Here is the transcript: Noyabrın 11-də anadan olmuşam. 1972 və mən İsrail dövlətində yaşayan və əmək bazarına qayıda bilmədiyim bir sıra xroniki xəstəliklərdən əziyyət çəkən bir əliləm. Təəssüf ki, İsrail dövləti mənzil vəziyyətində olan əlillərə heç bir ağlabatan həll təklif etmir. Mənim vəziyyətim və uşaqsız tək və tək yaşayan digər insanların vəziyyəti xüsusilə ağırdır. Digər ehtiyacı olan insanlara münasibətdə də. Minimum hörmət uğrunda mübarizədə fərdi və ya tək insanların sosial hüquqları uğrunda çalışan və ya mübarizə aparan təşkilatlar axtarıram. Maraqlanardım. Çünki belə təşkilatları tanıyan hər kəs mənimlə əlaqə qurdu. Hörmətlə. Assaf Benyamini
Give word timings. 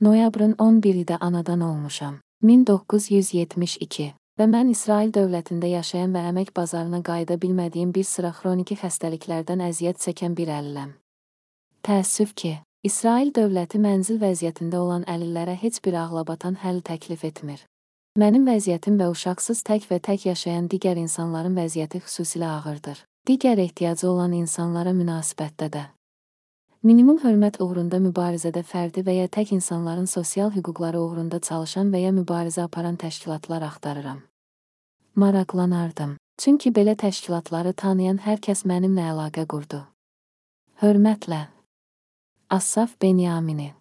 Noyabrın 0.00 0.52
11-də 0.52 1.16
anadan 1.20 1.60
olmuşam. 1.60 2.14
1972 2.42 4.04
və 4.40 4.46
mən 4.48 4.70
İsrail 4.72 5.10
dövlətində 5.12 5.68
yaşayan 5.68 6.14
və 6.16 6.22
əmək 6.30 6.54
bazarına 6.56 7.02
qayıda 7.04 7.36
bilmədiyim 7.42 7.90
bir 7.92 8.06
sıra 8.08 8.30
xroniki 8.38 8.78
xəstəliklərdən 8.80 9.60
əziyyət 9.66 10.00
çəkən 10.06 10.38
bir 10.38 10.54
əliləm. 10.56 10.94
Təəssüf 11.84 12.32
ki, 12.32 12.54
İsrail 12.82 13.34
dövləti 13.36 13.82
mənzil 13.84 14.16
vəziyyətində 14.24 14.80
olan 14.80 15.04
əlillərə 15.04 15.58
heç 15.66 15.82
bir 15.84 16.00
ağlabatan 16.06 16.56
həll 16.64 16.80
təklif 16.80 17.28
etmir. 17.28 17.60
Mənim 18.16 18.48
vəziyyətim 18.48 18.96
və 18.96 19.12
uşaqsız 19.12 19.60
tək 19.68 19.84
və 19.92 20.00
tək 20.00 20.30
yaşayan 20.32 20.72
digər 20.72 20.96
insanların 20.96 21.60
vəziyyəti 21.60 22.00
xüsusilə 22.08 22.48
ağırdır. 22.56 23.04
Digər 23.28 23.60
ehtiyacı 23.68 24.08
olan 24.08 24.32
insanlara 24.32 24.96
münasibətdə 24.96 25.68
də. 25.76 25.88
Minimum 26.80 27.18
hörmət 27.20 27.58
uğrunda 27.60 27.98
mübarizədə 28.00 28.62
fərdi 28.64 29.02
və 29.04 29.12
ya 29.18 29.28
tək 29.28 29.50
insanların 29.52 30.06
sosial 30.08 30.48
hüquqları 30.54 30.96
uğrunda 30.96 31.36
çalışan 31.44 31.90
və 31.92 32.00
ya 32.06 32.12
mübarizə 32.16 32.62
aparan 32.64 32.96
təşkilatlar 32.96 33.66
axtarıram. 33.66 34.22
Maraqlanardım. 35.14 36.14
Çünki 36.40 36.72
belə 36.72 36.94
təşkilatları 36.96 37.74
tanıyan 37.76 38.22
hər 38.24 38.40
kəs 38.40 38.64
mənimlə 38.64 39.10
əlaqə 39.12 39.44
qurdu. 39.44 39.82
Hörmətlə. 40.80 41.42
Assaf 42.48 42.96
Benyamini 43.02 43.74